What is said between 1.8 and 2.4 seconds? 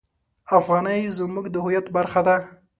برخه ده.